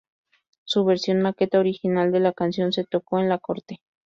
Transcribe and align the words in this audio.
Su 0.63 0.83
versión 0.83 1.21
maqueta 1.21 1.59
original 1.59 2.11
de 2.11 2.19
la 2.21 2.33
canción 2.33 2.73
se 2.73 2.83
tocó 2.85 3.19
en 3.19 3.29
la 3.29 3.37
corte. 3.37 3.81